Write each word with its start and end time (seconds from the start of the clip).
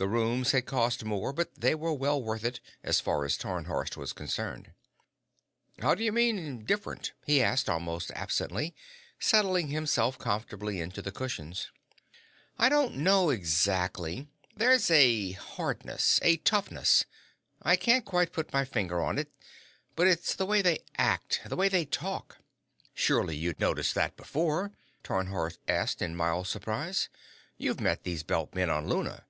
The 0.00 0.06
rooms 0.06 0.52
had 0.52 0.64
cost 0.64 1.04
more, 1.04 1.32
but 1.32 1.52
they 1.56 1.74
were 1.74 1.92
well 1.92 2.22
worth 2.22 2.44
it, 2.44 2.60
as 2.84 3.00
far 3.00 3.24
as 3.24 3.36
Tarnhorst 3.36 3.96
was 3.96 4.12
concerned. 4.12 4.72
"How 5.80 5.96
do 5.96 6.04
you 6.04 6.12
mean, 6.12 6.64
'different'?" 6.64 7.14
he 7.26 7.42
asked 7.42 7.68
almost 7.68 8.12
absently, 8.12 8.76
settling 9.18 9.70
himself 9.70 10.16
comfortably 10.16 10.78
into 10.78 11.02
the 11.02 11.10
cushions. 11.10 11.72
"I 12.60 12.68
don't 12.68 12.94
know 12.98 13.30
exactly. 13.30 14.28
There's 14.54 14.88
a 14.88 15.32
hardness, 15.32 16.20
a 16.22 16.36
toughness 16.36 17.04
I 17.60 17.74
can't 17.74 18.04
quite 18.04 18.32
put 18.32 18.52
my 18.52 18.64
finger 18.64 19.02
on 19.02 19.18
it, 19.18 19.32
but 19.96 20.06
it's 20.06 20.30
in 20.30 20.36
the 20.36 20.46
way 20.46 20.62
they 20.62 20.78
act, 20.96 21.40
the 21.44 21.56
way 21.56 21.68
they 21.68 21.84
talk." 21.84 22.38
"Surely 22.94 23.36
you'd 23.36 23.58
noticed 23.58 23.96
that 23.96 24.16
before?" 24.16 24.70
Tarnhorst 25.02 25.58
asked 25.66 26.00
in 26.00 26.14
mild 26.14 26.46
surprise. 26.46 27.08
"You've 27.56 27.80
met 27.80 28.04
these 28.04 28.22
Belt 28.22 28.54
men 28.54 28.70
on 28.70 28.86
Luna." 28.86 29.24